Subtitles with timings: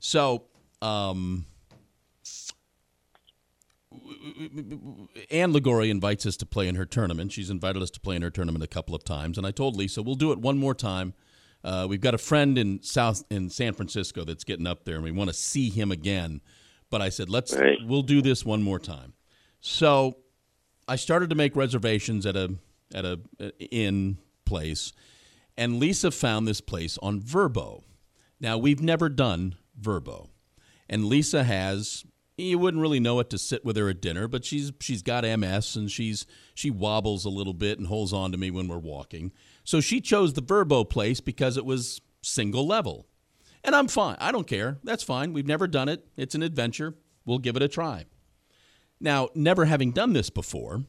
[0.00, 0.44] So,
[0.82, 1.44] um,
[5.30, 7.32] Ann Liguori invites us to play in her tournament.
[7.32, 9.76] She's invited us to play in her tournament a couple of times, and I told
[9.76, 11.14] Lisa we'll do it one more time.
[11.62, 15.04] Uh, we've got a friend in South in San Francisco that's getting up there, and
[15.04, 16.40] we want to see him again.
[16.88, 17.78] But I said let's Right.
[17.84, 19.12] we'll do this one more time.
[19.60, 20.16] So
[20.88, 22.54] I started to make reservations at a
[22.94, 24.92] at a, a inn place,
[25.56, 27.82] and Lisa found this place on Vrbo.
[28.40, 30.28] Now we've never done Vrbo,
[30.88, 32.04] and Lisa has.
[32.36, 35.24] You wouldn't really know it to sit with her at dinner, but she's she's got
[35.24, 38.78] MS and she's she wobbles a little bit and holds on to me when we're
[38.78, 39.32] walking.
[39.62, 43.06] So she chose the Vrbo place because it was single level.
[43.62, 44.16] And I'm fine.
[44.20, 44.78] I don't care.
[44.82, 45.32] That's fine.
[45.32, 46.06] We've never done it.
[46.16, 46.94] It's an adventure.
[47.26, 48.06] We'll give it a try.
[49.00, 50.84] Now, never having done this before,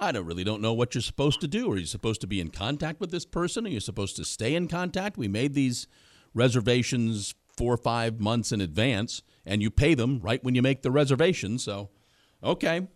[0.00, 1.70] I don't really don't know what you're supposed to do.
[1.70, 3.66] Are you supposed to be in contact with this person?
[3.66, 5.16] Are you supposed to stay in contact?
[5.16, 5.86] We made these
[6.34, 10.82] reservations four or five months in advance, and you pay them right when you make
[10.82, 11.60] the reservation.
[11.60, 11.90] So,
[12.42, 12.88] okay.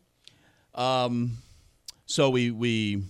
[0.75, 1.39] Um,
[2.05, 3.05] so we we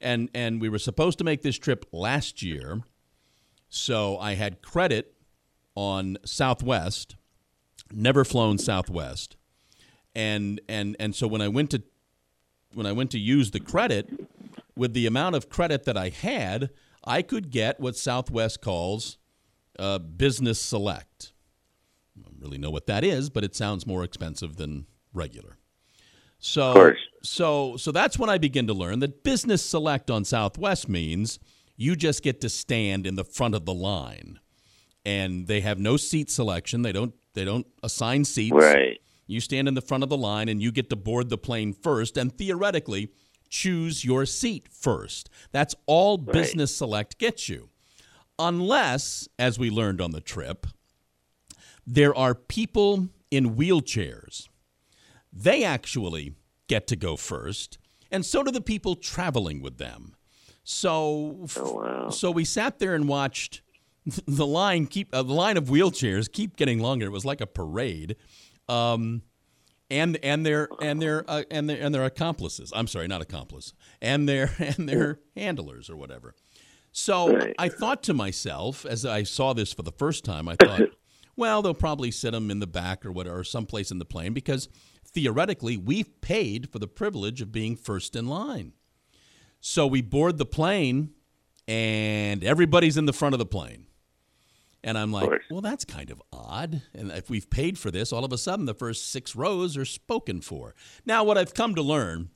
[0.00, 2.80] and and we were supposed to make this trip last year.
[3.68, 5.12] So I had credit
[5.74, 7.16] on Southwest,
[7.92, 9.36] never flown Southwest,
[10.14, 11.82] and and and so when I went to
[12.72, 14.08] when I went to use the credit,
[14.74, 16.70] with the amount of credit that I had,
[17.04, 19.18] I could get what Southwest calls
[19.78, 21.32] uh, Business Select.
[22.18, 25.58] I don't really know what that is, but it sounds more expensive than regular.
[26.38, 26.98] So, course.
[27.22, 31.38] so, so that's when I begin to learn that Business Select on Southwest means
[31.76, 34.38] you just get to stand in the front of the line,
[35.04, 36.82] and they have no seat selection.
[36.82, 37.14] They don't.
[37.34, 38.54] They don't assign seats.
[38.54, 38.98] Right.
[39.26, 41.74] You stand in the front of the line and you get to board the plane
[41.74, 43.10] first and theoretically
[43.48, 45.28] choose your seat first.
[45.52, 47.68] That's all Business Select gets you.
[48.38, 50.66] Unless, as we learned on the trip,
[51.86, 54.48] there are people in wheelchairs.
[55.32, 56.34] They actually
[56.68, 57.78] get to go first,
[58.10, 60.14] and so do the people traveling with them.
[60.64, 62.10] So, Oh, wow.
[62.10, 63.62] so we sat there and watched
[64.26, 67.06] the line keep uh, the line of wheelchairs keep getting longer.
[67.06, 68.16] It was like a parade,
[68.68, 69.22] um,
[69.90, 72.72] and and their and their uh, and their and their accomplices.
[72.74, 73.72] I'm sorry, not accomplice,
[74.02, 76.34] and their and their handlers or whatever.
[76.96, 77.54] So Right.
[77.58, 80.80] I thought to myself as I saw this for the first time, I thought,
[81.36, 84.70] well, they'll probably sit them in the back or whatever, someplace in the plane because
[85.04, 88.72] theoretically we've paid for the privilege of being first in line.
[89.60, 91.10] So we board the plane,
[91.68, 93.86] and everybody's in the front of the plane.
[94.82, 96.80] And I'm like, well, that's kind of odd.
[96.94, 99.84] And if we've paid for this, all of a sudden the first six rows are
[99.84, 100.74] spoken for.
[101.04, 102.30] Now, what I've come to learn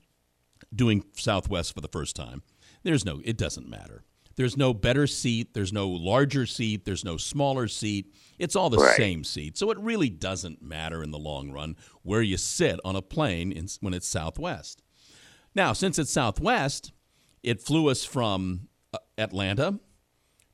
[0.75, 2.43] doing Southwest for the first time,
[2.83, 4.03] there's no, it doesn't matter.
[4.41, 5.53] There's no better seat.
[5.53, 6.83] There's no larger seat.
[6.83, 8.11] There's no smaller seat.
[8.39, 8.97] It's all the Right.
[8.97, 9.55] same seat.
[9.55, 13.51] So it really doesn't matter in the long run where you sit on a plane
[13.51, 14.81] in, when it's Southwest.
[15.53, 16.91] Now, since it's Southwest,
[17.43, 19.79] it flew us from uh, Atlanta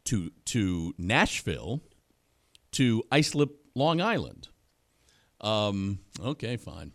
[0.03, 1.81] to to Nashville
[2.73, 4.49] to Islip, Long Island.
[5.39, 6.91] Um, okay, fine.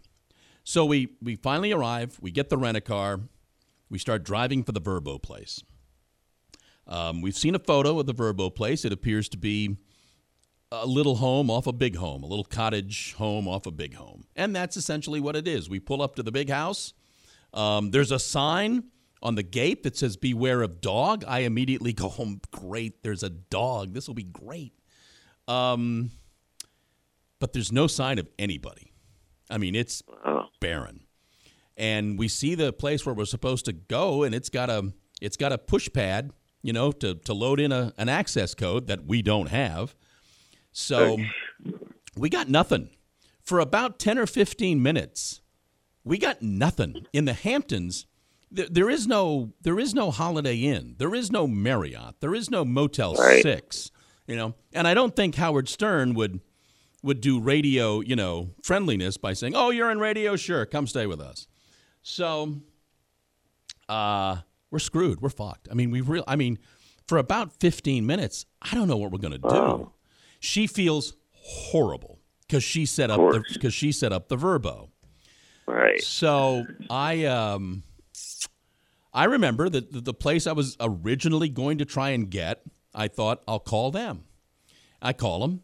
[0.63, 2.19] So we we finally arrive.
[2.21, 3.21] We get the rent a car.
[3.89, 5.63] We start driving for the Vrbo place.
[6.87, 8.85] Um, we've seen a photo of the Vrbo place.
[8.85, 9.77] It appears to be
[10.71, 14.25] a little home off a big home, a little cottage home off a big home,
[14.35, 15.69] and that's essentially what it is.
[15.69, 16.95] We pull up to the big house.
[17.53, 18.85] Um, there's a sign
[19.23, 22.41] on the gate that says "Beware of dog." I immediately go home.
[22.51, 23.93] Great, there's a dog.
[23.93, 24.73] This will be great.
[25.47, 26.11] Um,
[27.39, 28.93] but there's no sign of anybody.
[29.51, 31.01] I mean, it's Oh, barren.
[31.77, 35.37] And we see the place where we're supposed to go, and it's got a it's
[35.37, 36.33] got a push pad,
[36.63, 39.95] you know, to, to load in a, an access code that we don't have.
[40.73, 41.19] So
[42.17, 42.91] we got nothing.
[43.43, 45.41] For about 10 or 15 minutes,
[46.05, 47.07] we got nothing.
[47.13, 48.07] In the Hamptons,
[48.51, 50.95] there, there is no there is no Holiday Inn.
[50.99, 52.21] There is no Marriott.
[52.21, 53.43] There is no Motel Right.
[53.43, 53.91] 6,
[54.27, 54.55] you know.
[54.73, 56.41] And I don't think Howard Stern would
[57.03, 61.07] would do radio, you know, friendliness by saying, "Oh, you're in radio, sure, come stay
[61.07, 61.49] with us."
[62.03, 62.61] So,
[63.89, 64.37] uh,
[64.73, 65.21] we're screwed.
[65.21, 65.69] We're fucked.
[65.71, 66.25] I mean, we real.
[66.27, 66.59] I mean,
[67.07, 69.47] for about 15 minutes, I don't know what we're gonna do.
[69.47, 69.93] Wow.
[70.41, 74.89] She feels horrible because she set up the because she set up the Vrbo.
[75.67, 76.03] right.
[76.03, 77.85] So I um
[79.15, 82.63] I remember that the, the place I was originally going to try and get,
[82.95, 84.25] I thought I'll call them.
[85.03, 85.63] I call them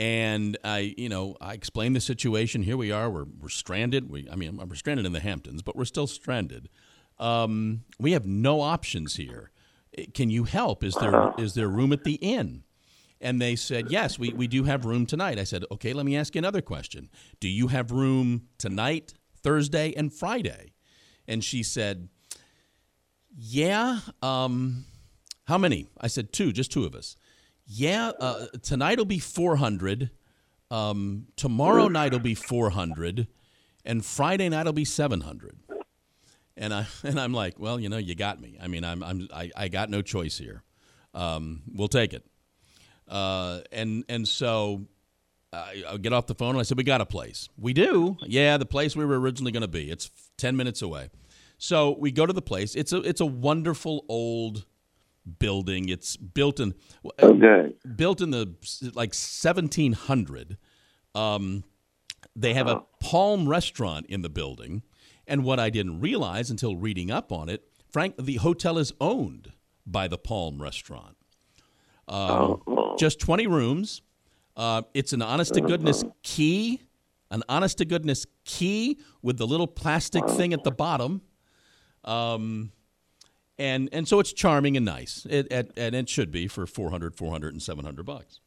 [0.00, 2.62] and I, you know, I explain the situation.
[2.62, 3.10] Here we are.
[3.10, 4.10] We're, we're stranded.
[4.10, 6.70] We, I mean, we're stranded in the Hamptons, but we're still stranded.
[7.20, 9.50] Um, we have no options here.
[9.96, 10.82] Eh, Can you help?
[10.82, 12.64] Is there is there room at the inn?
[13.20, 15.38] And they said, Yes, we, we do have room tonight.
[15.38, 17.10] I said, Okay, let me ask you another question.
[17.38, 19.12] Do you have room tonight,
[19.42, 20.72] Thursday, and Friday?
[21.28, 22.08] And she said,
[23.36, 24.00] Yeah.
[24.22, 24.86] Um,
[25.46, 25.88] how many?
[26.00, 27.16] I said, Two, just two of us.
[27.66, 30.10] Yeah, uh, tonight will be 400.
[30.70, 33.28] Um, tomorrow night will be 400.
[33.84, 35.58] And Friday night will be 700.
[36.60, 38.56] And, I, and I'm like, Well, you know, you got me.
[38.62, 40.62] I mean, I'm, I'm, I, I got no choice here.
[41.14, 42.24] Um, we'll take it.
[43.08, 44.86] Uh, and and so
[45.52, 47.48] I, I get off the phone and I said, "We got a place.
[47.58, 48.16] We do.
[48.22, 49.90] Yeah, the place we were originally going to be.
[49.90, 51.10] It's ten minutes away.
[51.58, 52.76] So we go to the place.
[52.76, 54.64] It's a it's a wonderful old
[55.40, 55.88] building.
[55.88, 56.74] It's built in
[57.20, 57.74] Okay.
[57.96, 58.54] built in the
[58.94, 60.56] like 1700.
[61.16, 61.64] Um,
[62.36, 64.82] they have a Palm restaurant in the building,
[65.30, 69.52] and what I didn't realize until reading up on it, Frank, the hotel is owned
[69.86, 71.16] by the Palm restaurant.
[72.08, 74.02] Um, Oh, just 20 rooms.
[74.56, 76.80] Uh, it's an honest to goodness key,
[77.30, 81.22] an honest to goodness key with the little plastic thing at the bottom.
[82.04, 82.72] Um,
[83.58, 85.26] and, and so it's charming and nice.
[85.30, 88.40] It, it, and it should be for 400, 400, and 700 bucks.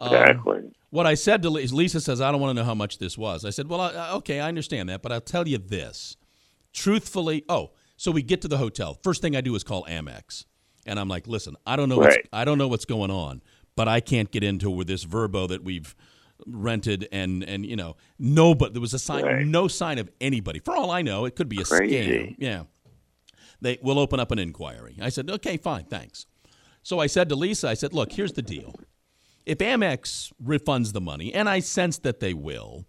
[0.00, 0.62] Um, exactly.
[0.90, 3.18] What I said to Lisa, Lisa says, I don't want to know how much this
[3.18, 3.44] was.
[3.44, 6.16] I said, Well, I, okay, I understand that, but I'll tell you this.
[6.72, 8.98] Truthfully, oh, so we get to the hotel.
[9.02, 10.44] First thing I do is call Amex.
[10.86, 13.42] And I'm like, listen, I don't know what's, I don't know what's going on,
[13.76, 15.94] but I can't get into with this Vrbo that we've
[16.46, 19.46] rented and and you know, no but there was a sign Right.
[19.46, 20.58] no sign of anybody.
[20.58, 22.34] For all I know, it could be a scam.
[22.38, 22.64] Yeah.
[23.60, 24.96] They will open up an inquiry.
[25.00, 26.26] I said, "Okay, fine, thanks."
[26.82, 28.74] So I said to Lisa, I said, "Look, here's the deal
[29.46, 32.86] if Amex refunds the money, and I sense that they will,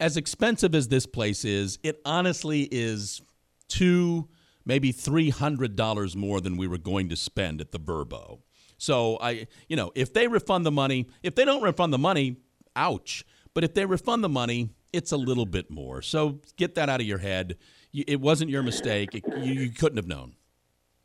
[0.00, 3.22] as expensive as this place is, it honestly is
[3.68, 4.28] two,
[4.64, 8.40] maybe three hundred dollars more than we were going to spend at the Vrbo.
[8.76, 12.36] So I, you know, if they refund the money, if they don't refund the money,
[12.74, 13.24] ouch.
[13.54, 16.02] But if they refund the money, it's a little bit more.
[16.02, 17.56] So get that out of your head.
[17.92, 19.14] It wasn't your mistake.
[19.14, 20.34] It, you, you couldn't have known.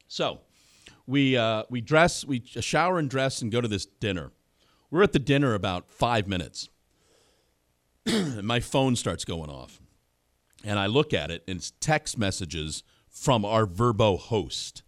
[0.08, 0.40] So
[1.06, 4.32] we uh, we dress, we shower and dress, and go to this dinner.
[4.92, 6.70] We're at the dinner about five minutes.
[8.06, 9.80] and my phone starts going off.
[10.64, 14.84] And I look at it, and it's text messages from our Vrbo host.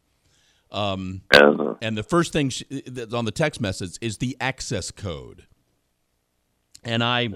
[0.72, 1.76] Um, Uh-huh.
[1.82, 5.46] and the first thing she, that's on the text message is the access code.
[6.84, 7.30] And I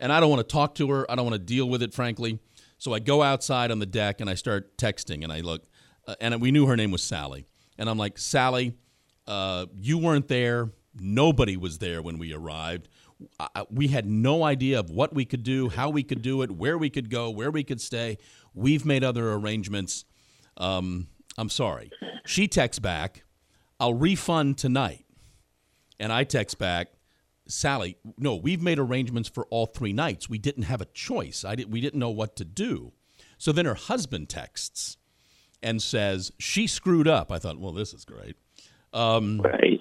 [0.00, 1.10] and I don't want to talk to her.
[1.10, 2.40] I don't want to deal with it, frankly.
[2.78, 5.22] So I go outside on the deck and I start texting.
[5.24, 5.64] And I look,
[6.06, 7.46] uh, and we knew her name was Sally.
[7.78, 8.74] And I'm like, Sally,
[9.26, 10.70] uh, you weren't there.
[11.00, 12.88] Nobody was there when we arrived.
[13.70, 16.78] We had no idea of what we could do, how we could do it, where
[16.78, 18.18] we could go, where we could stay.
[18.54, 20.04] We've made other arrangements.
[20.56, 21.90] Um, I'm sorry.
[22.26, 23.24] She texts back,
[23.80, 25.04] I'll refund tonight.
[26.00, 26.88] And I text back,
[27.46, 30.28] Sally, no, we've made arrangements for all three nights.
[30.28, 31.44] We didn't have a choice.
[31.44, 32.92] I did, we didn't know what to do.
[33.38, 34.96] So then her husband texts
[35.62, 37.32] and says, she screwed up.
[37.32, 38.36] I thought, well, this is great.
[39.40, 39.80] Right.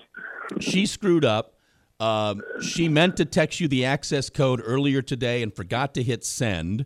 [0.59, 1.55] She screwed up.
[1.99, 6.23] Um, she meant to text you the access code earlier today and forgot to hit
[6.23, 6.85] send.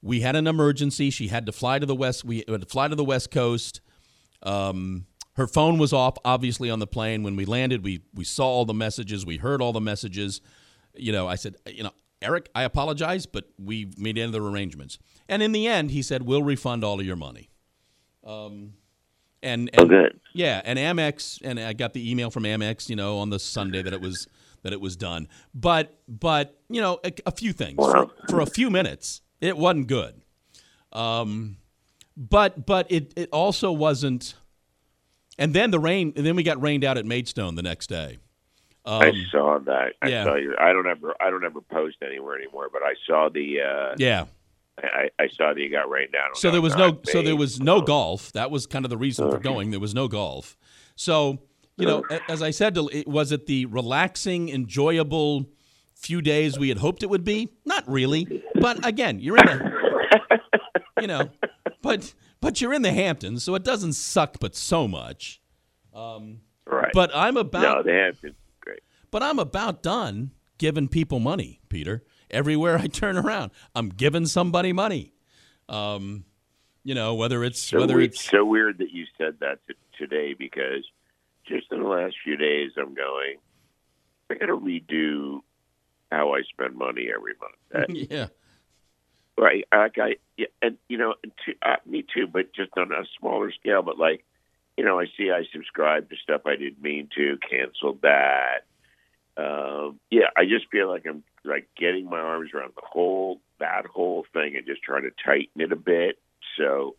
[0.00, 1.10] We had an emergency.
[1.10, 2.24] She had to fly to the west.
[2.24, 3.80] We had to fly to the west coast.
[4.42, 7.22] Um, her phone was off, obviously, on the plane.
[7.22, 9.26] When we landed, we we saw all the messages.
[9.26, 10.40] We heard all the messages.
[10.94, 14.98] You know, I said, you know, Eric, I apologize, but we made other arrangements.
[15.28, 17.50] And in the end, he said, we'll refund all of your money.
[18.24, 18.74] Um,
[19.42, 20.18] and, Oh, good.
[20.34, 23.82] yeah, and Amex, and I got the email from Amex, you know, on the Sunday
[23.82, 24.26] that it was
[24.62, 25.28] that it was done.
[25.54, 28.10] But but you know, a, a few things Wow.
[28.26, 30.20] for, for a few minutes, it wasn't good.
[30.92, 31.58] Um,
[32.16, 34.34] but but it it also wasn't.
[35.40, 38.18] And then the rain, and then we got rained out at Maidstone the next day.
[38.84, 39.92] Um, I saw that.
[40.02, 40.24] I yeah.
[40.24, 40.56] saw you.
[40.58, 41.14] I don't ever.
[41.20, 42.68] I don't ever post anywhere anymore.
[42.72, 43.60] But I saw the.
[43.60, 44.24] Uh, yeah.
[44.82, 46.34] I, I saw that you got rained down.
[46.34, 48.32] So there was no so there was no golf.
[48.32, 49.42] That was kind of the reason for uh-huh.
[49.42, 49.70] going.
[49.70, 50.56] There was no golf.
[50.96, 51.38] So
[51.76, 52.18] you know, uh-huh.
[52.28, 55.46] as I said, it was it the relaxing, enjoyable
[55.98, 57.48] few days we had hoped it would be?
[57.64, 58.44] Not really.
[58.54, 59.72] But again, you're in the
[61.00, 61.30] you know,
[61.82, 65.40] but but you're in the Hamptons, so it doesn't suck, but so much.
[65.94, 66.92] Um, right.
[66.92, 68.36] but I'm about no, the Hamptons.
[68.60, 68.80] Great.
[69.10, 72.04] but I'm about done giving people money, Peter.
[72.30, 75.12] Everywhere I turn around, I'm giving somebody money.
[75.68, 76.24] Um,
[76.84, 79.74] you know, whether it's So whether we- it's so weird that you said that t-
[79.98, 80.84] today because
[81.46, 83.36] just in the last few days, I'm going.
[84.30, 85.40] I got to redo
[86.12, 87.54] how I spend money every month.
[87.74, 88.26] Uh, yeah,
[89.36, 89.64] Right.
[89.72, 93.04] Like I, yeah, and you know, and to, uh, me too, but just on a
[93.18, 93.82] smaller scale.
[93.82, 94.24] But like,
[94.76, 98.66] you know, I see I subscribed to stuff I didn't mean to, canceled that.
[99.38, 103.86] Um, yeah, I just feel like I'm like getting my arms around the whole that
[103.86, 106.18] whole thing and just trying to tighten it a bit.
[106.56, 106.96] So,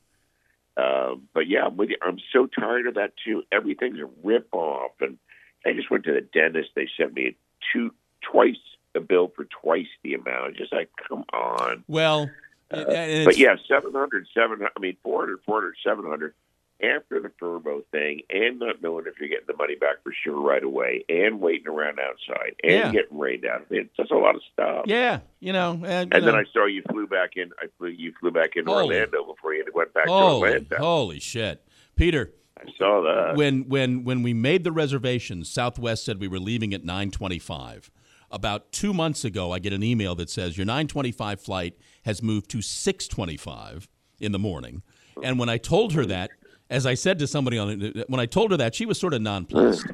[0.78, 1.98] um, but yeah, I'm with you.
[2.02, 3.44] I'm so tired of that too.
[3.52, 5.18] Everything's a rip off, and
[5.66, 6.70] I just went to the dentist.
[6.76, 7.36] They sent me
[7.74, 8.56] two twice
[8.96, 10.58] a bill for twice the amount.
[10.58, 11.84] Just like, come on.
[11.88, 12.30] Well,
[12.72, 12.84] Uh,
[13.26, 16.34] but yeah, 700, 700, I mean, 400, 400, 700
[16.82, 20.40] after the Vrbo thing and not knowing if you're getting the money back for sure
[20.42, 22.92] right away and waiting around outside and Yeah.
[22.92, 23.66] getting rained out.
[23.70, 24.86] It's just a lot of stuff.
[24.88, 27.52] yeah, you know, and, you And then know, I saw you flew back in.
[27.62, 27.90] I flew.
[27.90, 30.84] You flew back in Holy- Orlando before you went back holy, to Atlanta.
[30.84, 31.62] holy shit,
[31.96, 32.32] Peter.
[32.58, 33.36] I saw that.
[33.38, 37.90] when when when we made the reservations, Southwest said we were leaving at 9:25.
[38.32, 42.50] About 2 months ago, I get an email that says your 9:25 flight has moved
[42.52, 43.88] to 6:25
[44.20, 44.84] in the morning.
[45.24, 46.30] And when I told her that,
[46.70, 49.22] as I said to somebody on when I told her that, she was sort of
[49.22, 49.86] nonplussed.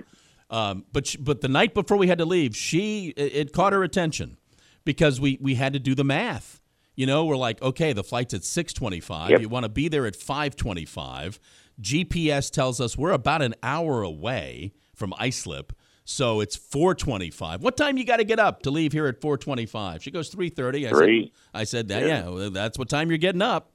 [0.50, 3.84] Um, but she, but the night before we had to leave, she it, caught her
[3.84, 4.38] attention
[4.84, 6.62] because we we had to do the math.
[6.96, 9.30] You know, we're like, okay, the flight's at 6:25.
[9.32, 9.42] Yep.
[9.42, 11.40] You want to be there at 5:25.
[11.82, 15.74] GPS tells us we're about an hour away from Islip,
[16.06, 17.62] so it's 4:25.
[17.62, 20.04] What time you got to get up to leave here at 4:25?
[20.04, 20.88] She goes 3:30.
[20.88, 21.24] I Three.
[21.24, 22.08] said I said that Yeah.
[22.24, 23.72] yeah, well, that's what time you're getting up.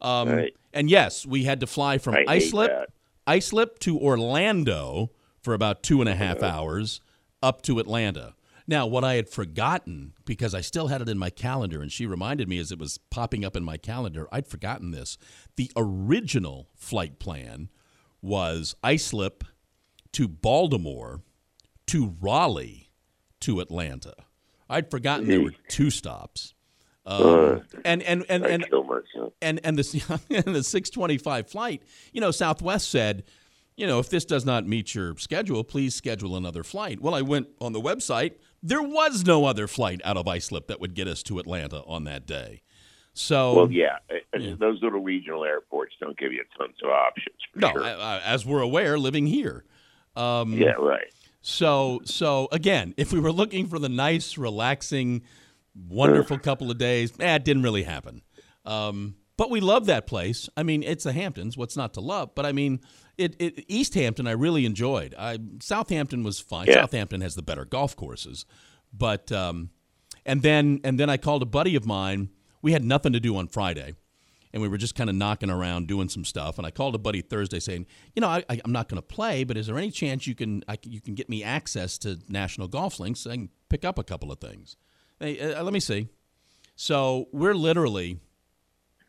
[0.00, 0.54] Um, Right.
[0.78, 2.90] And yes, we had to fly from Islip that.
[3.26, 5.10] Islip to Orlando
[5.42, 7.00] for about two and a half hours
[7.42, 8.36] up to Atlanta.
[8.64, 12.06] Now, what I had forgotten, because I still had it in my calendar, and she
[12.06, 15.18] reminded me as it was popping up in my calendar, I'd forgotten this.
[15.56, 17.70] The original flight plan
[18.22, 19.42] was Islip
[20.12, 21.22] to Baltimore
[21.88, 22.92] to Raleigh
[23.40, 24.14] to Atlanta.
[24.70, 26.54] I'd forgotten there were two stops.
[27.08, 28.66] Um, and and and and
[29.40, 33.24] and and the and the 625 flight, you know, Southwest said,
[33.76, 37.00] you know, if this does not meet your schedule, please schedule another flight.
[37.00, 38.32] Well, I went on the website.
[38.62, 42.04] There was no other flight out of Islip that would get us to Atlanta on
[42.04, 42.62] that day.
[43.14, 43.98] So Well, yeah,
[44.38, 44.54] Yeah.
[44.58, 47.36] those little regional airports don't give you tons of options.
[47.54, 47.82] No, sure.
[47.84, 49.64] I- I- as we're aware, living here.
[50.14, 51.06] Um, yeah, right.
[51.40, 55.22] So, so again, if we were looking for the nice, relaxing,
[55.86, 58.22] wonderful couple of days, eh, it didn't really happen.
[58.64, 60.48] Um, but we love that place.
[60.56, 61.56] I mean, it's the Hamptons.
[61.56, 62.34] What's not to love?
[62.34, 62.80] But I mean,
[63.16, 65.14] it, it East Hampton I really enjoyed.
[65.18, 66.66] I Southampton was fine.
[66.66, 66.74] Yeah.
[66.74, 68.44] Southampton has the better golf courses,
[68.92, 69.70] but um,
[70.26, 72.30] and then and then I called a buddy of mine.
[72.62, 73.94] We had nothing to do on Friday
[74.52, 76.58] and we were just kind of knocking around doing some stuff.
[76.58, 79.06] And I called a buddy Thursday saying, you know, I, I, I'm not going to
[79.06, 82.18] play, but is there any chance you can I, you can get me access to
[82.28, 84.76] National Golf Links so I can pick up a couple of things?
[85.20, 86.08] Hey, uh, let me see.
[86.76, 88.18] So we're literally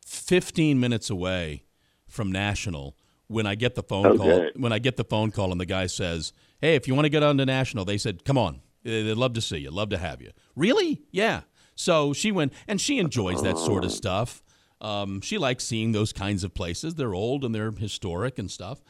[0.06, 1.63] 15 minutes away
[2.08, 2.96] from National
[3.28, 4.28] when I get the phone call.
[4.56, 7.10] When I get the phone call and the guy says, "Hey, if you want to
[7.10, 9.89] get on to National," they said, "Come on, They- they'd love to see you, love
[9.89, 11.01] to have you." Really?
[11.12, 11.42] Yeah.
[11.75, 14.42] So she went, and she enjoys that sort of stuff.
[14.82, 16.96] Um, she likes seeing those kinds of places.
[16.96, 18.82] They're old and they're historic and stuff.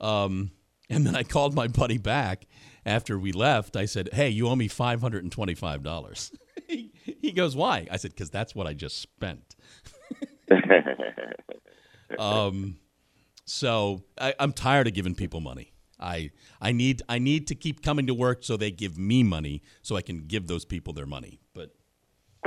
[0.00, 0.50] Um,
[0.90, 2.46] and then I called my buddy back
[2.86, 3.74] after we left.
[3.76, 6.30] I said, "Hey, you owe me five hundred and twenty-five dollars."
[7.20, 9.56] he, goes, "Why?" I said, "Because that's what I just spent."
[12.18, 12.78] Um,
[13.44, 15.72] so I, I'm tired of giving people money.
[16.00, 19.62] I I need I need to keep coming to work so they give me money
[19.82, 21.40] so I can give those people their money.
[21.54, 21.70] But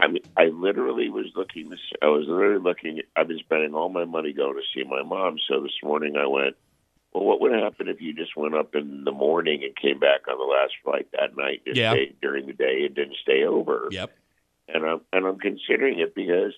[0.01, 1.70] I mean, I literally was looking.
[1.70, 3.01] This, I was literally looking.
[3.15, 5.38] I've been spending all my money going to see my mom.
[5.50, 6.56] So this morning I went.
[7.13, 10.22] Well, what would happen if you just went up in the morning and came back
[10.30, 11.62] on the last flight that night?
[11.65, 11.91] Just Yeah.
[11.91, 13.89] stayed during the day and didn't stay over.
[13.91, 14.12] yep,
[14.74, 16.54] and I'm and I'm considering it because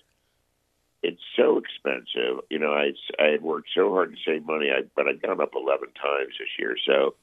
[1.02, 2.44] it's so expensive.
[2.50, 2.92] You know, I
[3.22, 6.34] I had worked so hard to save money, I but I've gone up eleven times
[6.38, 7.14] this year, so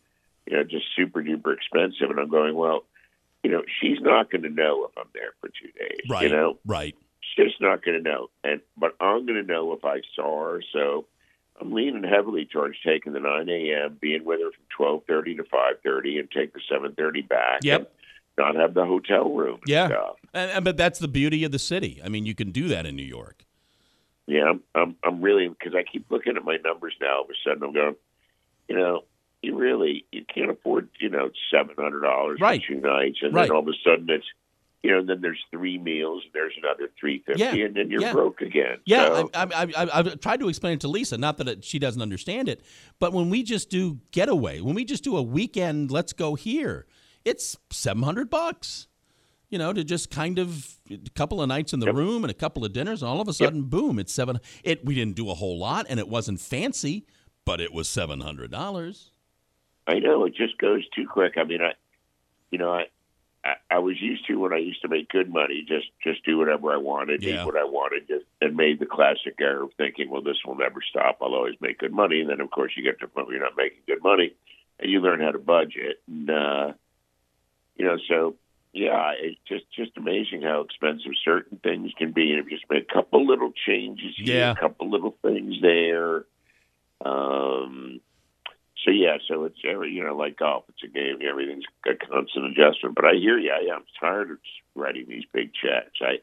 [0.48, 2.10] you know, just super duper expensive.
[2.10, 2.84] And I'm going, well,
[3.44, 6.02] you know, she's not going to know if I'm there for two days.
[6.10, 9.52] right, You know, right, she's just not going to know, and but I'm going to
[9.52, 10.64] know if I saw her.
[10.74, 11.06] So
[11.60, 16.20] I'm leaning heavily towards taking the 9 a.m., being with her from 12:30 to 5:30,
[16.20, 17.60] and take the 7:30 back.
[17.64, 17.80] Yep.
[17.80, 17.88] and
[18.38, 19.56] Not have the hotel room.
[19.62, 19.88] and Yeah.
[19.88, 20.16] stuff.
[20.34, 22.02] and, and- but that's the beauty of the city.
[22.04, 23.46] I mean, you can do that in New York.
[24.28, 27.18] Yeah, I'm I'm, I'm really because I keep looking at my numbers now.
[27.18, 27.96] All of a sudden, I'm going,
[28.70, 29.04] you know,
[29.42, 32.62] you really you can't afford you know seven hundred dollars Right.
[32.62, 33.48] for two nights, and Right.
[33.48, 34.26] then all of a sudden it's
[34.84, 37.66] you know and then there's three meals, and there's another three fifty, Yeah.
[37.66, 38.14] and then you're Yeah.
[38.14, 38.78] broke again.
[38.86, 41.18] Yeah, So, I, I, I, I've tried to explain it to Lisa.
[41.18, 42.62] Not that it, she doesn't understand it,
[43.00, 46.86] but when we just do getaway, when we just do a weekend, let's go here,
[47.26, 48.88] it's seven hundred bucks.
[49.50, 51.96] You know, to just kind of a couple of nights in the Yep.
[51.96, 54.40] room and a couple of dinners, and all of a sudden, boom, it's seven.
[54.64, 57.06] It we didn't do a whole lot, and it wasn't fancy,
[57.44, 59.12] but it was seven hundred dollars.
[59.88, 61.34] I know it just goes too quick.
[61.38, 61.74] I mean, I,
[62.50, 62.84] you know, I,
[63.44, 66.38] I, I was used to when I used to make good money, just just do
[66.38, 67.42] whatever I wanted, Yeah.
[67.42, 70.56] eat what I wanted, just, and made the classic error of thinking, well, this will
[70.56, 71.18] never stop.
[71.22, 73.36] I'll always make good money, and then of course you get to the point where
[73.36, 74.34] you're not making good money,
[74.80, 76.72] and you learn how to budget, and uh,
[77.82, 78.36] you know, so
[78.74, 82.94] yeah, it's just just amazing how expensive certain things can be, and just make a
[82.94, 84.52] couple little changes here, Yeah.
[84.52, 86.26] a couple little things there.
[87.04, 88.00] Um,
[88.86, 91.20] so yeah, so it's every you know like golf, it's a game.
[91.28, 92.96] Everything's a constant adjustment.
[92.96, 93.52] But I hear you.
[93.52, 94.38] I, I'm tired of
[94.76, 95.98] writing these big checks.
[96.02, 96.20] I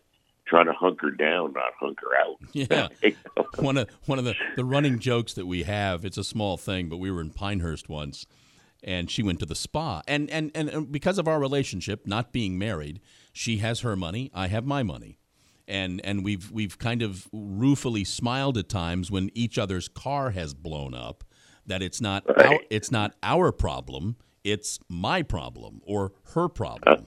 [0.47, 2.37] trying to hunker down, not hunker out.
[2.55, 2.89] Yeah.
[3.59, 6.89] one of one of the, the running jokes that we have it's a small thing
[6.89, 8.27] but we were in pinehurst once
[8.83, 12.59] and she went to the spa and, and and because of our relationship not being
[12.59, 13.01] married
[13.33, 15.19] she has her money i have my money
[15.67, 20.55] and and we've we've kind of ruefully smiled at times when each other's car has
[20.55, 21.25] blown up
[21.67, 27.07] that it's not our, it's not our problem it's my problem or her problem oh.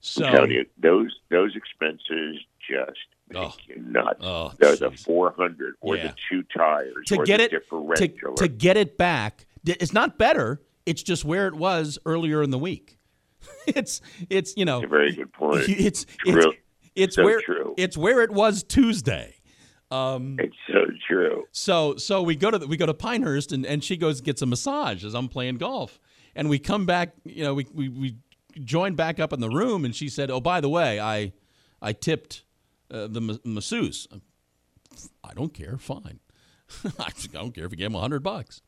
[0.00, 2.36] so I'm you, those those expenses
[2.68, 2.98] just
[3.28, 3.52] make Oh.
[3.66, 4.20] you nuts.
[4.22, 6.08] Oh, the, the 400 or Yeah.
[6.08, 8.34] the two tires to get it to, differential.
[8.34, 12.58] to get it back it's not better it's just where it was earlier in the
[12.58, 12.98] week
[13.66, 15.64] it's it's you know a very good point.
[15.68, 16.52] it's True.
[16.52, 16.56] it's
[16.94, 17.74] it's So where true.
[17.76, 19.34] it's where it was tuesday
[19.90, 21.44] um It's so true.
[21.52, 24.26] so so we go to the, we go to Pinehurst and, and she goes and
[24.26, 25.98] gets a massage as I'm playing golf.
[26.36, 28.16] And we come back, you know, we, we, we
[28.62, 31.32] joined back up in the room and she said, "Oh, by the way, I
[31.80, 32.44] I tipped
[32.92, 34.06] uh, the ma- masseuse."
[35.24, 36.20] I don't care, fine.
[36.98, 38.62] I don't care if you gave him a hundred bucks.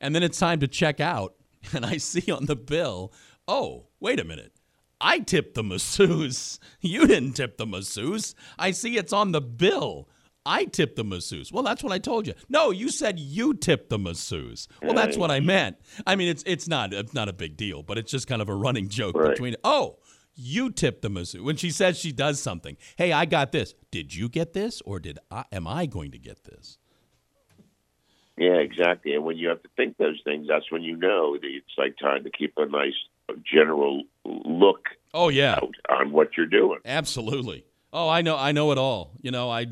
[0.00, 1.34] And then it's time to check out,
[1.72, 3.12] and I see on the bill,
[3.48, 4.52] "Oh, wait a minute."
[5.00, 6.60] I tipped the masseuse.
[6.80, 8.34] You didn't tip the masseuse.
[8.58, 10.08] I see it's on the bill.
[10.46, 11.52] I tipped the masseuse.
[11.52, 12.34] Well, that's what I told you.
[12.48, 14.66] No, you said you tipped the masseuse.
[14.82, 15.76] Well, that's what I meant.
[16.06, 18.48] I mean, it's it's not it's not a big deal, but it's just kind of
[18.48, 19.30] a running joke Right.
[19.30, 19.56] between.
[19.64, 19.98] Oh,
[20.34, 22.76] you tipped the masseuse when she says she does something.
[22.96, 23.74] Hey, I got this.
[23.90, 25.44] Did you get this, or did I?
[25.52, 26.78] Am I going to get this?
[28.36, 29.14] Yeah, exactly.
[29.14, 31.96] And when you have to think those things, that's when you know that it's like
[31.98, 32.94] time to keep a nice
[33.44, 36.78] general look Oh yeah, out on what you're doing.
[36.84, 37.64] Absolutely.
[37.92, 38.36] Oh, I know.
[38.36, 39.12] I know it all.
[39.20, 39.66] You know, I,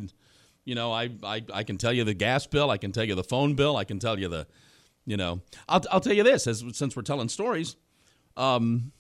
[0.65, 2.71] you know, I, I, I can tell you the gas bill.
[2.71, 3.77] I can tell you the phone bill.
[3.77, 4.47] I can tell you the,
[5.07, 6.47] you know, I'll, I'll tell you this.
[6.47, 7.77] As since we're telling stories,
[8.37, 8.93] um,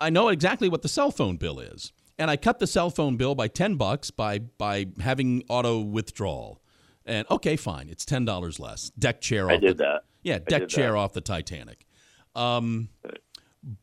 [0.00, 3.16] I know exactly what the cell phone bill is, and I cut the cell phone
[3.16, 6.61] bill by ten bucks by by having auto withdrawal.
[7.04, 8.90] And okay, fine, it's ten dollars less.
[8.90, 9.46] Deck chair.
[9.46, 10.04] Off I did the, that.
[10.22, 10.98] Yeah, deck chair that.
[10.98, 11.86] off the Titanic.
[12.34, 12.88] Um,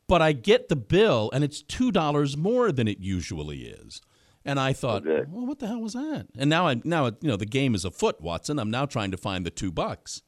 [0.06, 4.00] but I get the bill, and it's two dollars more than it usually is.
[4.44, 5.26] And I thought, Okay.
[5.30, 6.26] well, what the hell was that?
[6.38, 8.58] And now I now you know the game is afoot, Watson.
[8.58, 10.22] I'm now trying to find the two bucks.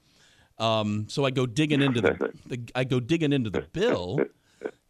[0.58, 4.20] Um, so I go digging into the, the I go digging into the bill,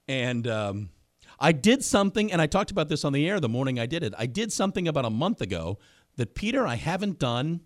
[0.08, 0.90] and um,
[1.38, 4.02] I did something, and I talked about this on the air the morning I did
[4.02, 4.12] it.
[4.18, 5.78] I did something about a month ago
[6.16, 7.60] that Peter I haven't done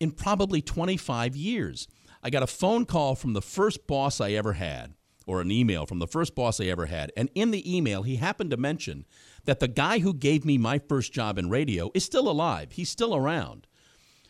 [0.00, 1.86] in probably 25 years.
[2.22, 4.94] I got a phone call from the first boss I ever had,
[5.26, 7.12] or an email from the first boss I ever had.
[7.16, 9.06] And in the email, he happened to mention
[9.44, 12.72] that the guy who gave me my first job in radio is still alive.
[12.72, 13.66] He's still around.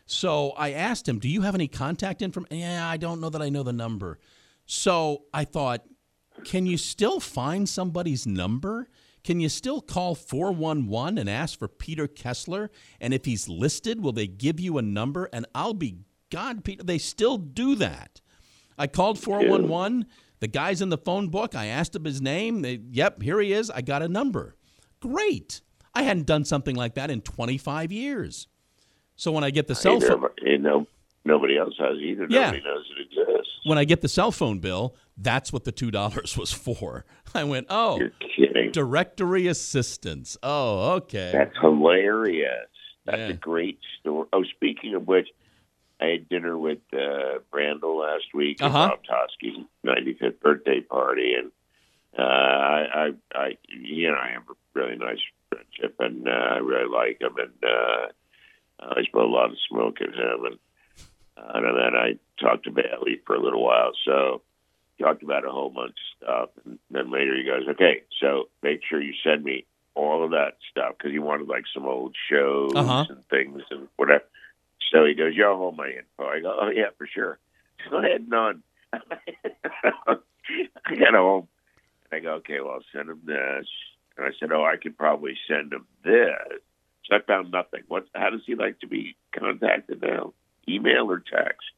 [0.06, 2.58] So I asked him, Do you have any contact information?
[2.58, 4.18] Yeah, I don't know that I know the number.
[4.66, 5.84] So I thought,
[6.44, 8.88] Can you still find somebody's number?
[9.22, 12.70] Can you still call 411 and ask for Peter Kessler?
[13.00, 15.28] And if he's listed, will they give you a number?
[15.32, 15.98] And I'll be
[16.30, 18.20] God, Peter, they still do that.
[18.78, 20.06] I called 411.
[20.38, 21.54] The guy's in the phone book.
[21.54, 22.62] I asked him his name.
[22.62, 23.70] They, yep, here he is.
[23.70, 24.56] I got a number.
[25.00, 25.60] Great.
[25.94, 28.46] I hadn't done something like that in 25 years.
[29.16, 30.86] So when I get the cell phone, never- you know,
[31.26, 32.26] nobody else has either.
[32.30, 32.46] Yeah.
[32.52, 33.50] Nobody knows it exists.
[33.64, 37.04] when I get the cell phone bill, that's what the two dollars was for.
[37.34, 38.72] I went, oh, You're kidding.
[38.72, 40.36] directory assistance.
[40.42, 41.30] Oh, okay.
[41.32, 42.66] That's hilarious.
[43.04, 43.28] That's Yeah.
[43.28, 44.26] a great story.
[44.32, 45.28] Oh, speaking of which,
[46.00, 48.88] I had dinner with uh, Brandel last week at Uh-huh.
[48.88, 51.50] Bob Toski's 95th birthday party, and
[52.18, 55.18] uh, I, I, I, you know, I have a really nice
[55.50, 58.06] friendship, and uh, I really like him, and uh,
[58.80, 60.58] I smell a lot of smoke at him, and
[61.36, 64.42] uh, and then I talked to Bailey for a little while, so
[65.00, 68.80] talked about a whole bunch of stuff, and then later he goes, okay, so make
[68.88, 72.72] sure you send me all of that stuff because he wanted like some old shows
[72.76, 73.04] Uh-huh.
[73.08, 74.24] and things and whatever.
[74.92, 77.38] So he goes, "Y'all hold my info." I go, "Oh yeah, for sure."
[77.88, 78.62] So I had none.
[78.92, 79.00] I
[80.98, 81.48] got home
[82.10, 83.66] and I go, "Okay, well, I'll send him this."
[84.16, 86.60] And I said, "Oh, I could probably send him this."
[87.04, 87.82] So I found nothing.
[87.88, 88.06] What?
[88.14, 90.32] How does he like to be contacted now?
[90.68, 91.70] Email or text?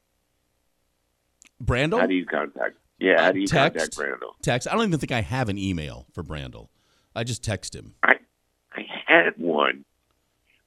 [2.00, 2.76] How do you contact?
[3.02, 3.76] Yeah, how do you text.
[3.96, 4.32] contact Brandel?
[4.42, 4.68] Text.
[4.68, 6.68] I don't even think I have an email for Brandel.
[7.16, 7.94] I just text him.
[8.02, 8.14] I
[8.74, 9.84] I had one.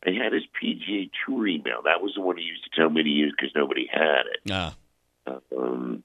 [0.06, 1.82] I had his PGA Tour email.
[1.84, 4.52] That was the one he used to tell me to use because nobody had it.
[4.52, 4.76] Ah,
[5.58, 6.04] Um,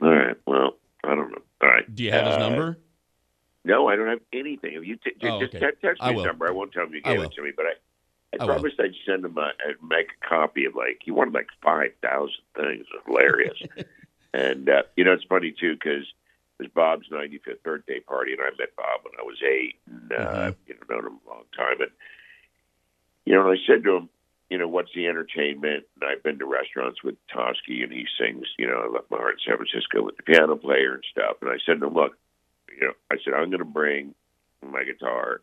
[0.00, 0.36] all right.
[0.46, 1.42] Well, I don't know.
[1.60, 1.94] All right.
[1.94, 2.78] do you have his Uh, number?
[3.64, 4.72] No, I don't have anything.
[4.74, 5.70] If you t- Oh, just okay.
[5.70, 6.22] te- text me will.
[6.22, 7.74] his number, I won't tell him you gave it to me, but I, I,
[8.40, 8.54] I will.
[8.54, 11.92] promised I'd send him a, I'd make a copy of like he wanted like five
[12.02, 12.86] thousand things.
[12.92, 13.58] It was hilarious.
[14.32, 16.04] and uh, you know, it's funny too because
[16.58, 20.12] it was Bob's 95th birthday party, and I met Bob when I was eight, and
[20.12, 20.16] uh,
[20.52, 20.56] Mhm.
[20.66, 21.80] you know, known him a long time.
[21.80, 21.90] And
[23.24, 24.08] you know, and I said to him,
[24.50, 25.84] you know, what's the entertainment?
[26.00, 29.16] And I've been to restaurants with Toski, and he sings, you know, I left my
[29.16, 31.36] heart in San Francisco with the piano player and stuff.
[31.40, 32.16] And I said to him, look,
[32.68, 34.14] you know, I said I'm going to bring
[34.62, 35.40] my guitar,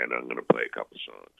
[0.00, 1.34] and I'm going to play a couple songs.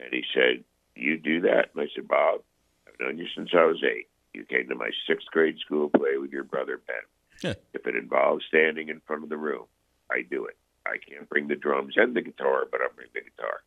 [0.00, 1.70] And he said, you do that?
[1.74, 2.40] And I said, Bob,
[2.86, 4.08] I've known you since I was eight.
[4.38, 6.96] You came to my sixth grade school play with your brother Ben.
[7.42, 7.54] Yeah.
[7.74, 9.64] If it involves standing in front of the room,
[10.08, 10.56] I do it.
[10.86, 13.62] I can't bring the drums and the guitar, but I'll bring the guitar.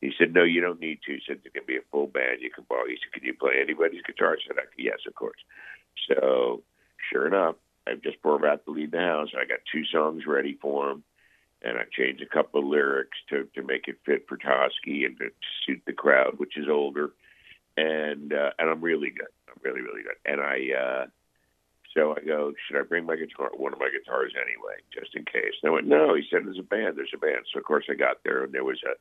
[0.00, 2.42] He said, "No, you don't need to." He said, "There can be a full band.
[2.42, 5.38] You can borrow." He said, "Can you play anybody's guitar?" I said, "Yes, of course."
[6.08, 6.64] So,
[7.10, 7.54] sure enough,
[7.86, 9.30] I've just brought out to leave the house.
[9.32, 11.04] I got two songs ready for him,
[11.62, 15.16] and I changed a couple of lyrics to to make it fit for Toski and
[15.18, 15.30] to
[15.64, 17.12] suit the crowd, which is older.
[17.76, 19.28] And uh, and I'm really good.
[19.62, 20.16] Really really good.
[20.24, 21.06] And I uh,
[21.96, 25.24] so I go, should I bring my guitar, one of my guitars anyway, just in
[25.24, 25.54] case?
[25.62, 26.14] And I went, no.
[26.14, 26.96] He said, there's a band.
[26.96, 27.46] There's a band.
[27.52, 28.94] So of course I got there, and there was a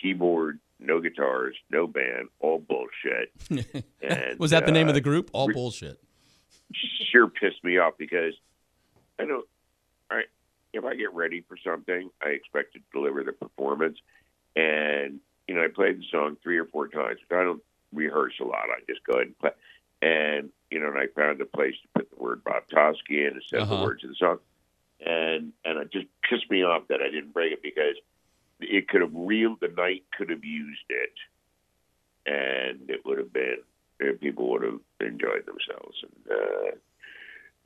[0.00, 3.32] keyboard, no guitars, no band, all bullshit.
[4.02, 5.28] And, was that the name uh, of the group?
[5.34, 6.00] All re- bullshit.
[7.12, 8.32] sure pissed me off because
[9.18, 9.46] I don't.
[10.10, 10.22] I
[10.72, 13.98] if I get ready for something, I expect to deliver the performance,
[14.56, 17.18] and you know I played the song three or four times.
[17.28, 18.64] But I don't rehearse a lot.
[18.70, 19.50] I just go ahead and play.
[20.02, 23.34] And you know, and I found a place to put the word Bob Toski in
[23.36, 23.76] instead of Uh-huh.
[23.80, 24.38] the words of the song,
[25.04, 27.96] and and it just pissed me off that I didn't bring it because
[28.60, 31.12] it could have real the night could have used it,
[32.26, 33.58] and it would have been
[34.00, 36.02] and people would have enjoyed themselves.
[36.02, 36.70] And uh,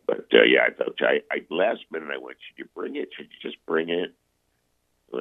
[0.07, 3.09] but uh, yeah, I felt I, I last minute I went, should you bring it?
[3.17, 4.13] Should you just bring it?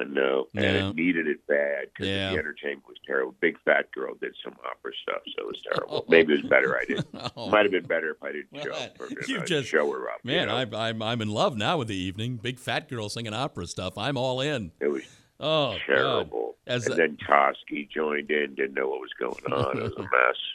[0.08, 2.32] No, and it needed it bad because Yeah.
[2.32, 3.34] the entertainment was terrible.
[3.40, 5.98] Big Fat Girl did some opera stuff, so it was terrible.
[5.98, 6.04] Oh.
[6.08, 7.06] Maybe it was better I didn't.
[7.36, 9.28] Oh, Might have been better if I didn't show Well, up.
[9.28, 10.20] You just- show her up.
[10.24, 10.56] you Man, know?
[10.56, 12.36] I'm, I'm I'm in love now with the evening.
[12.36, 13.96] Big fat girl singing opera stuff.
[13.98, 14.72] I'm all in.
[14.80, 15.02] it was
[15.40, 15.80] Oh, God.
[15.86, 16.56] terrible.
[16.66, 19.76] As and a- then Toski joined in, didn't know what was going on.
[19.78, 20.10] It was a mess.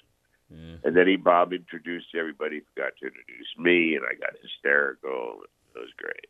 [0.51, 0.77] Yeah.
[0.83, 5.41] And then he Bob introduced everybody, forgot to introduce me, and I got hysterical.
[5.75, 6.25] It was great.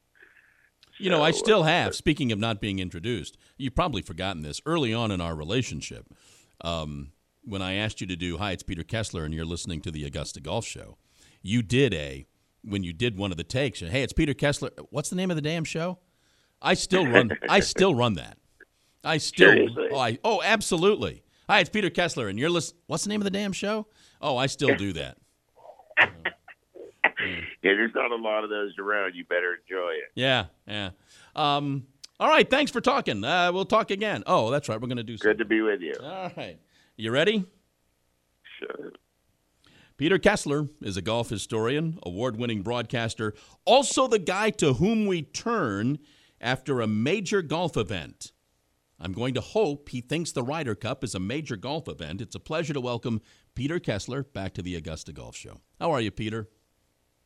[0.99, 1.95] You know, I still have.
[1.95, 4.62] Speaking of not being introduced, you've probably forgotten this.
[4.65, 6.05] Early on in our relationship,
[6.62, 9.91] um, when I asked you to do "Hi, it's Peter Kessler," and you're listening to
[9.91, 10.97] the Augusta Golf Show,
[11.41, 12.27] you did a
[12.63, 13.81] when you did one of the takes.
[13.81, 14.71] And hey, it's Peter Kessler.
[14.89, 15.99] What's the name of the damn show?
[16.62, 17.31] I still run.
[17.47, 18.38] I still run that.
[19.03, 19.49] I still.
[19.49, 19.88] Seriously?
[19.91, 21.23] Oh, I, oh, absolutely.
[21.47, 22.81] Hi, it's Peter Kessler, and you're listening.
[22.88, 23.88] What's the name of the damn show?
[24.21, 25.17] Oh, I still do that.
[27.62, 29.15] Yeah, there's not a lot of those around.
[29.15, 30.12] You better enjoy it.
[30.15, 30.91] Yeah, yeah.
[31.36, 31.88] Um,
[32.19, 33.24] all right, thanks for talking.
[33.24, 34.24] Uh, we'll talk again.
[34.28, 34.80] Oh, that's right.
[34.80, 35.93] We're going to do Good to be with you.
[36.02, 36.58] All right.
[36.98, 37.45] You ready?
[38.60, 38.91] Sure.
[39.98, 43.34] Peter Kessler is a golf historian, award winning broadcaster,
[43.65, 46.00] also the guy to whom we turn
[46.39, 48.32] after a major golf event.
[49.00, 52.22] I'm going to hope he thinks the Ryder Cup is a major golf event.
[52.22, 53.22] It's a pleasure to welcome
[53.56, 55.60] Peter Kessler back to the Augusta Golf Show.
[55.80, 56.50] How are you, Peter?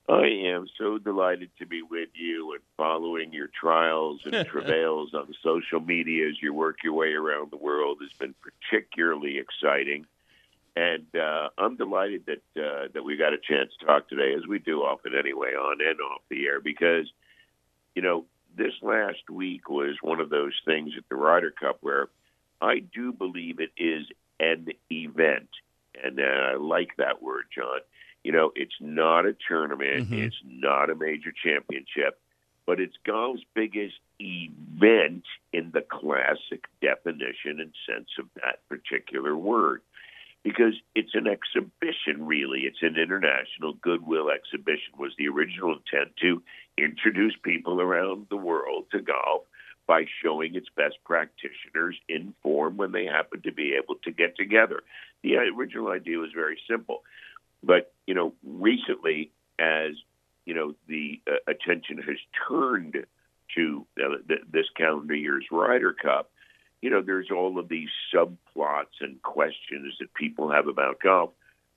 [0.10, 5.34] I am so delighted to be with you and following your trials and travails on
[5.42, 10.06] social media as you work your way around the world has been particularly exciting.
[10.76, 14.48] And uh, I'm delighted that uh, that we got a chance to talk today, as
[14.48, 17.08] we do often anyway, on and off the air, because
[17.96, 18.26] you know
[18.58, 22.10] this last week was one of those things at the Ryder Cup where
[22.60, 24.08] I do believe it is
[24.40, 25.50] an event,
[26.04, 27.82] and uh, I like that word, John.
[28.24, 30.26] You know, it's not a tournament, Mhm.
[30.28, 32.20] it's not a major championship,
[32.66, 39.82] but it's golf's biggest event in the classic definition and sense of that particular word.
[40.44, 42.66] Because it's an exhibition, really.
[42.66, 46.44] It's an international goodwill exhibition, was the original intent to
[46.78, 49.46] introduce people around the world to golf
[49.86, 54.36] by showing its best practitioners in form when they happen to be able to get
[54.36, 54.84] together.
[55.22, 57.04] The original idea was very simple.
[57.64, 59.92] But, you know, recently, as,
[60.46, 63.06] you know, the uh, attention has turned
[63.56, 66.32] to uh, th- this calendar year's Ryder Cup,
[66.82, 71.30] you know, there's all of these subplots and questions that people have about golf,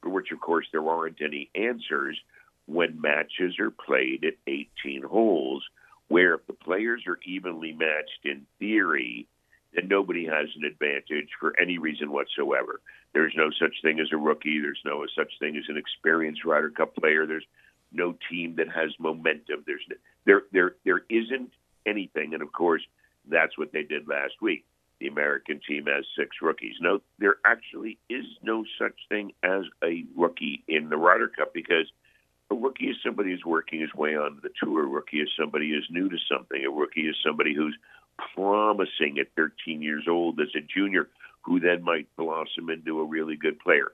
[0.03, 2.18] for which, of course, there aren't any answers.
[2.66, 5.62] when matches are played at 18 holes,
[6.09, 9.29] where if the players are evenly matched in theory,
[9.72, 12.81] then nobody has an advantage for any reason whatsoever.
[13.16, 14.61] There's no such thing as a rookie.
[14.61, 17.24] There's no such thing as an experienced Ryder Cup player.
[17.24, 17.46] There's
[17.90, 19.64] no team that has momentum.
[19.66, 21.50] There's no, there there there isn't
[21.87, 22.83] anything, and of course
[23.26, 24.66] that's what they did last week.
[25.00, 26.74] The American team has six rookies.
[26.79, 31.90] No, there actually is no such thing as a rookie in the Ryder Cup because
[32.50, 34.85] a rookie is somebody who's working his way onto the tour.
[34.85, 36.62] A rookie is somebody who's new to something.
[36.66, 37.79] A rookie is somebody who's
[38.35, 41.09] promising at 13 years old as a junior,
[41.46, 43.92] who then might blossom into a really good player.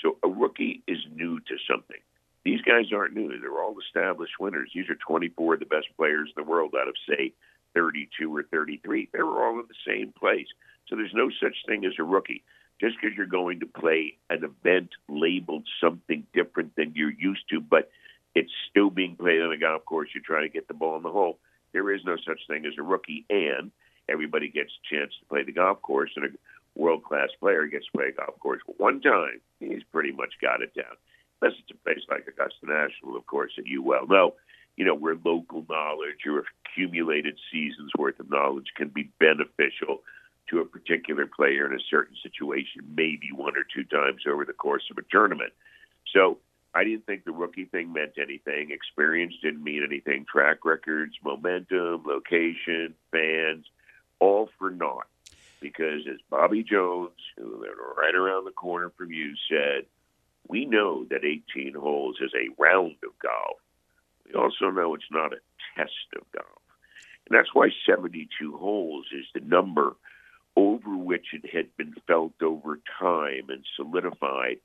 [0.00, 2.00] So a rookie is new to something.
[2.44, 3.28] These guys aren't new.
[3.38, 4.70] They're all established winners.
[4.74, 7.32] These are 24 of the best players in the world out of, say,
[7.74, 9.10] 32 or 33.
[9.12, 10.46] They're all in the same place.
[10.88, 12.42] So there's no such thing as a rookie.
[12.80, 17.60] Just because you're going to play an event labeled something different than you're used to,
[17.60, 17.90] but
[18.34, 21.02] it's still being played on a golf course, you're trying to get the ball in
[21.02, 21.38] the hole.
[21.72, 23.70] There is no such thing as a rookie, and
[24.08, 26.36] everybody gets a chance to play the golf course, and
[26.74, 29.40] world class player gets to play golf course one time.
[29.60, 30.96] He's pretty much got it down.
[31.40, 34.34] Unless it's a place like Augusta National, of course, that you well know
[34.76, 40.02] you know, where local knowledge or accumulated seasons worth of knowledge can be beneficial
[40.50, 44.52] to a particular player in a certain situation, maybe one or two times over the
[44.52, 45.52] course of a tournament.
[46.12, 46.38] So
[46.74, 48.70] I didn't think the rookie thing meant anything.
[48.70, 50.26] Experience didn't mean anything.
[50.30, 53.64] Track records, momentum, location, fans,
[54.18, 55.06] all for naught.
[55.64, 59.86] Because as Bobby Jones, who lived right around the corner from you, said,
[60.46, 63.58] we know that 18 holes is a round of golf
[64.26, 65.40] we also know it's not a
[65.76, 66.62] test of golf.
[67.28, 69.96] And that's why 72 holes is the number
[70.56, 74.58] over which it had been felt over time and solidified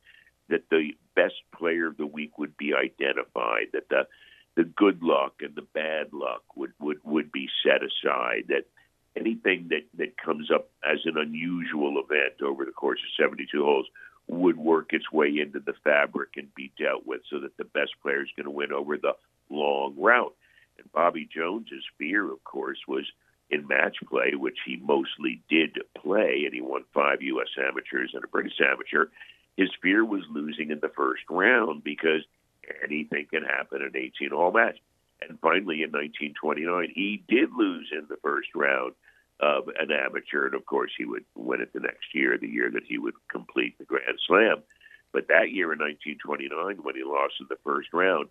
[0.49, 4.07] that the best player of the week would be identified, that the
[4.55, 8.65] the good luck and the bad luck would, would, would be set aside, that
[9.19, 13.87] anything that, that comes up as an unusual event over the course of 72 holes
[14.27, 17.91] would work its way into the fabric and be dealt with so that the best
[18.01, 19.13] player is going to win over the
[19.49, 20.35] long route.
[20.77, 23.05] And Bobby Jones's fear, of course, was
[23.49, 27.49] in match play, which he mostly did play, and he won five U.S.
[27.57, 29.07] amateurs and a British amateur.
[29.57, 32.21] His fear was losing in the first round because
[32.83, 34.77] anything can happen in an 18 hole match.
[35.21, 38.93] And finally, in 1929, he did lose in the first round
[39.39, 42.69] of an amateur, and of course, he would win it the next year, the year
[42.71, 44.63] that he would complete the Grand Slam.
[45.11, 48.29] But that year in 1929, when he lost in the first round,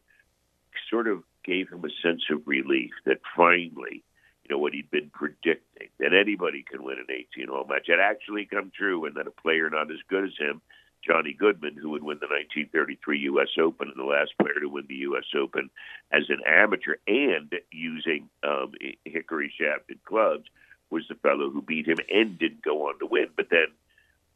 [0.90, 4.04] sort of gave him a sense of relief that finally,
[4.44, 8.00] you know, what he'd been predicting that anybody can win an 18 hole match had
[8.00, 10.60] actually come true, and that a player not as good as him,
[11.06, 13.48] Johnny Goodman, who would win the 1933 U.S.
[13.60, 15.24] Open and the last player to win the U.S.
[15.36, 15.70] Open
[16.12, 18.72] as an amateur and using um,
[19.04, 20.44] hickory shafted clubs,
[20.90, 23.29] was the fellow who beat him and didn't go on to win.
[23.37, 23.66] But then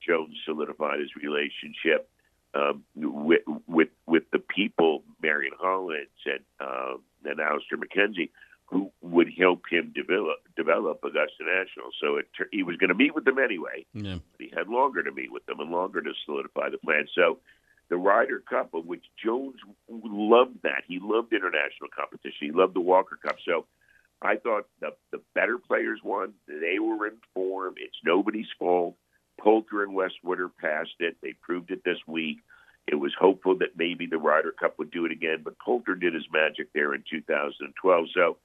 [0.06, 2.08] Jones solidified his relationship
[2.54, 8.30] um, with, with with the people, Marion Hollins and um, and Alister MacKenzie,
[8.66, 11.90] who would help him develop develop Augusta National.
[12.00, 13.86] So it, he was going to meet with them anyway.
[13.94, 14.18] Yeah.
[14.32, 17.06] But he had longer to meet with them and longer to solidify the plan.
[17.14, 17.38] So
[17.88, 19.56] the Ryder Cup, of which Jones
[19.88, 22.38] loved that, he loved international competition.
[22.40, 23.36] He loved the Walker Cup.
[23.46, 23.66] So
[24.24, 26.34] I thought the the better players won.
[26.46, 27.74] They were in form.
[27.76, 28.96] It's nobody's fault.
[29.40, 31.16] Poulter and Westwood are past it.
[31.22, 32.38] They proved it this week.
[32.86, 36.14] It was hopeful that maybe the Ryder Cup would do it again, but Poulter did
[36.14, 38.06] his magic there in 2012.
[38.14, 38.38] So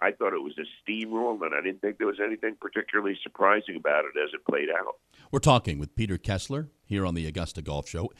[0.00, 3.76] I thought it was a steamroll, and I didn't think there was anything particularly surprising
[3.76, 4.96] about it as it played out.
[5.30, 8.10] We're talking with Peter Kessler here on the Augusta Golf Show.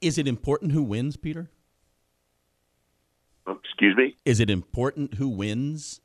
[0.00, 1.50] Is it important who wins, Peter?
[3.46, 4.16] Excuse me?
[4.24, 6.00] Is it important who wins?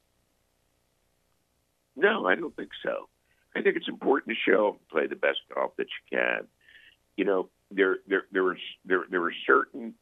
[2.00, 3.10] No, I don't think so.
[3.56, 6.48] I think it's important to show play the best golf that you can.
[7.18, 9.96] You know, there there there are there there are certain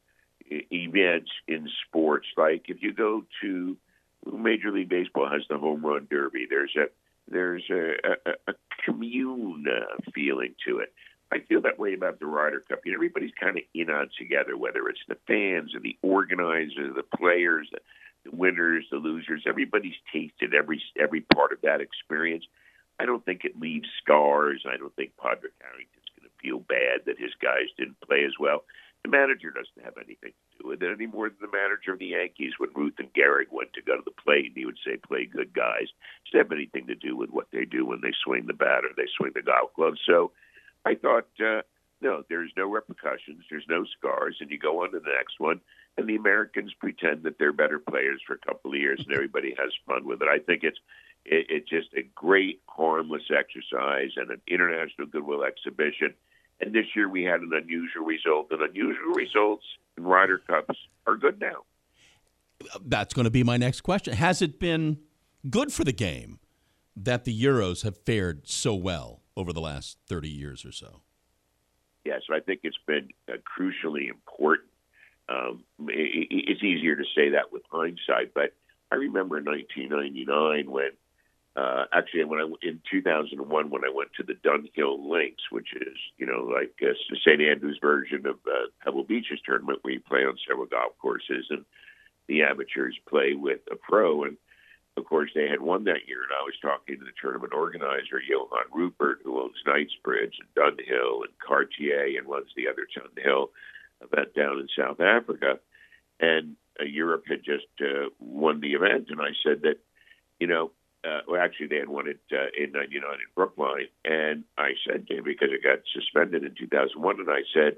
[0.50, 3.76] events in sports like if you go to
[4.32, 6.46] Major League Baseball has the home run derby.
[6.48, 6.86] There's a
[7.30, 7.92] there's a,
[8.26, 10.92] a, a commune uh, feeling to it.
[11.30, 12.80] I feel that way about the Ryder Cup.
[12.84, 16.94] You know, everybody's kind of in on together, whether it's the fans or the organizers,
[16.94, 17.68] the players,
[18.32, 19.44] winners, the losers.
[19.46, 22.44] Everybody's tasted every every part of that experience.
[23.00, 24.64] I don't think it leaves scars.
[24.66, 28.34] I don't think Padraig Harrington's going to feel bad that his guys didn't play as
[28.40, 28.64] well.
[29.04, 32.00] The manager doesn't have anything to do with it any more than the manager of
[32.00, 34.78] the Yankees when Ruth and Gehrig went to go to the plate and he would
[34.84, 35.86] say, play good guys.
[36.26, 38.90] Doesn't have anything to do with what they do when they swing the bat or
[38.96, 39.94] they swing the golf club.
[40.04, 40.32] So
[40.84, 41.62] I thought uh,
[42.00, 45.60] no, there's no repercussions, there's no scars, and you go on to the next one,
[45.98, 49.54] and the Americans pretend that they're better players for a couple of years, and everybody
[49.58, 50.28] has fun with it.
[50.28, 50.78] I think it's
[51.24, 56.14] it, it's just a great harmless exercise and an international goodwill exhibition.
[56.60, 59.64] And this year we had an unusual result, and unusual results
[59.96, 61.64] in Ryder Cups are good now.
[62.84, 64.14] That's going to be my next question.
[64.14, 64.98] Has it been
[65.50, 66.38] good for the game
[66.96, 71.02] that the Euros have fared so well over the last 30 years or so?
[72.04, 74.67] Yes, I think it's been uh, crucially important.
[75.28, 78.54] Um, it, it's easier to say that with hindsight, but
[78.90, 80.90] I remember in 1999 when
[81.58, 85.96] uh, actually, when I in 2001, when I went to the Dunhill Links, which is
[86.16, 86.94] you know like uh,
[87.26, 91.46] St Andrews version of uh, Pebble Beach's tournament, where you play on several golf courses
[91.50, 91.64] and
[92.28, 94.36] the amateurs play with a pro, and
[94.96, 96.22] of course they had won that year.
[96.22, 101.24] And I was talking to the tournament organizer, Johann Rupert, who owns Knightsbridge and Dunhill
[101.24, 103.48] and Cartier, and runs the other Dunhill
[104.00, 105.58] event down in South Africa,
[106.20, 109.78] and uh, Europe had just uh, won the event, and I said that
[110.38, 110.72] you know
[111.04, 115.06] uh, well, actually, they had won it uh, in '99 in Brookline, and I said
[115.06, 117.76] to him because it got suspended in 2001, and I said,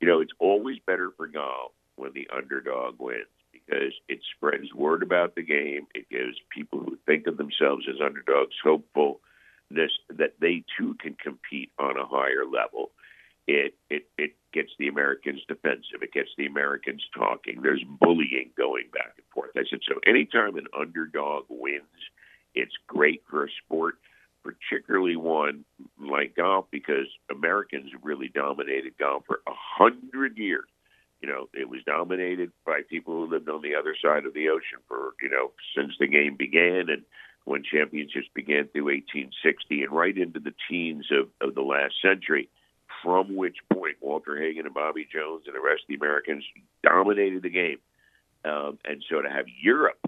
[0.00, 5.02] you know, it's always better for golf when the underdog wins because it spreads word
[5.02, 5.86] about the game.
[5.94, 11.72] It gives people who think of themselves as underdogs hopefulness that they too can compete
[11.78, 12.90] on a higher level.
[13.46, 16.02] It it it gets the Americans defensive.
[16.02, 17.62] It gets the Americans talking.
[17.62, 19.50] There's bullying going back and forth.
[19.56, 20.00] I said so.
[20.06, 21.84] Anytime an underdog wins
[22.56, 23.96] it's great for a sport,
[24.42, 25.64] particularly one
[26.00, 30.64] like golf, because Americans really dominated golf for a hundred years.
[31.20, 34.48] You know, it was dominated by people who lived on the other side of the
[34.48, 37.02] ocean for you know since the game began and
[37.44, 42.48] when championships began through 1860 and right into the teens of, of the last century.
[43.06, 46.42] From which point Walter Hagen and Bobby Jones and the rest of the Americans
[46.82, 47.78] dominated the game.
[48.44, 50.00] Um, and so to have Europe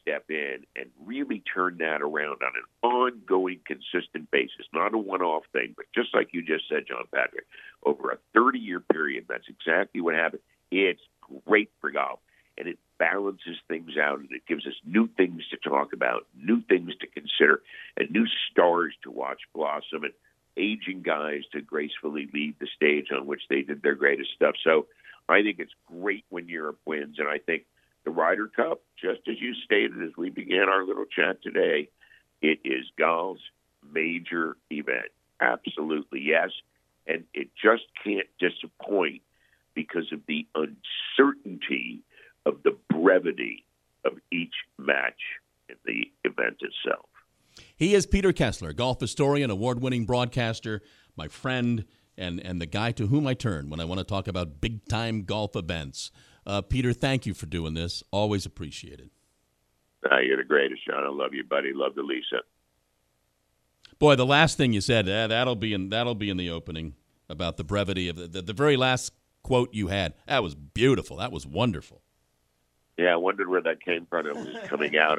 [0.00, 5.20] step in and really turn that around on an ongoing, consistent basis, not a one
[5.20, 7.46] off thing, but just like you just said, John Patrick,
[7.82, 10.42] over a 30 year period, that's exactly what happened.
[10.70, 11.02] It's
[11.44, 12.20] great for golf.
[12.56, 16.62] And it balances things out and it gives us new things to talk about, new
[16.62, 17.62] things to consider,
[17.96, 20.12] and new stars to watch blossom and
[20.58, 24.54] aging guys to gracefully leave the stage on which they did their greatest stuff.
[24.64, 24.86] So
[25.28, 27.18] I think it's great when Europe wins.
[27.18, 27.64] And I think
[28.04, 31.88] the Ryder Cup, just as you stated as we began our little chat today,
[32.40, 33.42] it is golf's
[33.92, 35.08] major event.
[35.40, 36.50] Absolutely, yes.
[37.06, 39.22] And it just can't disappoint
[39.74, 42.00] because of the uncertainty
[42.44, 43.64] of the brevity
[44.04, 45.20] of each match
[45.68, 47.08] in the event itself.
[47.76, 50.82] He is Peter Kessler, golf historian, award winning broadcaster,
[51.16, 51.84] my friend,
[52.16, 54.86] and, and the guy to whom I turn when I want to talk about big
[54.86, 56.10] time golf events.
[56.46, 58.02] Uh, Peter, thank you for doing this.
[58.10, 59.10] Always appreciated.
[60.10, 61.04] Uh, you're the greatest, John.
[61.04, 61.72] I love you, buddy.
[61.74, 62.42] Love the Lisa.
[63.98, 66.94] Boy, the last thing you said uh, that'll be in that'll be in the opening
[67.28, 70.14] about the brevity of the, the, the very last quote you had.
[70.26, 71.16] That was beautiful.
[71.16, 72.02] That was wonderful.
[72.96, 74.26] Yeah, I wondered where that came from.
[74.26, 75.18] It was coming out.